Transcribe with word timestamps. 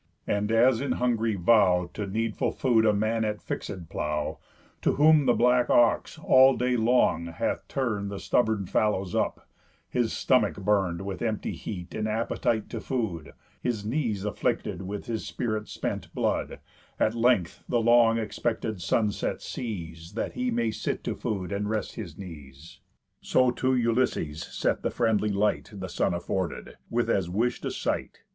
And 0.25 0.51
as 0.51 0.81
in 0.81 0.93
hungry 0.93 1.35
vow 1.35 1.87
To 1.93 2.07
needful 2.07 2.53
food 2.53 2.87
a 2.87 2.91
man 2.91 3.23
at 3.23 3.37
fixéd 3.37 3.87
plow 3.87 4.39
(To 4.81 4.93
whom 4.93 5.27
the 5.27 5.35
black 5.35 5.69
ox 5.69 6.17
all 6.17 6.57
day 6.57 6.75
long 6.75 7.27
hath 7.27 7.67
turn'd 7.67 8.09
The 8.09 8.17
stubborn 8.19 8.65
fallows 8.65 9.13
up, 9.13 9.47
his 9.87 10.11
stomach 10.11 10.55
burn'd 10.55 11.01
With 11.03 11.21
empty 11.21 11.51
heat 11.51 11.93
and 11.93 12.07
appetite 12.07 12.67
to 12.71 12.79
food, 12.81 13.33
His 13.61 13.85
knees 13.85 14.25
afflicted 14.25 14.81
with 14.81 15.05
his 15.05 15.23
spirit 15.27 15.67
spent 15.67 16.11
blood) 16.15 16.59
At 16.99 17.13
length 17.13 17.63
the 17.69 17.79
long 17.79 18.17
expected 18.17 18.81
sunset 18.81 19.39
sees, 19.39 20.13
That 20.13 20.33
he 20.33 20.49
may 20.49 20.71
sit 20.71 21.03
to 21.03 21.13
food, 21.15 21.51
and 21.51 21.69
rest 21.69 21.93
his 21.93 22.17
knees; 22.17 22.79
So 23.21 23.51
to 23.51 23.75
Ulysses 23.75 24.41
set 24.41 24.81
the 24.81 24.89
friendly 24.89 25.29
light 25.29 25.69
The 25.71 25.89
sun 25.89 26.15
afforded, 26.15 26.77
with 26.89 27.07
as 27.07 27.29
wish'd 27.29 27.65
a 27.67 27.71
sight. 27.71 28.21